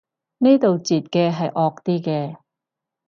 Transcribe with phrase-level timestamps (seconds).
[0.39, 2.37] 呢度截嘅係惡啲嘅